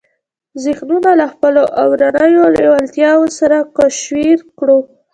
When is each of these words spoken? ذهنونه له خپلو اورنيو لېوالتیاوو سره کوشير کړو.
ذهنونه 0.63 1.09
له 1.19 1.25
خپلو 1.33 1.61
اورنيو 1.81 2.43
لېوالتیاوو 2.55 3.25
سره 3.39 3.57
کوشير 3.77 4.37
کړو. 4.57 4.79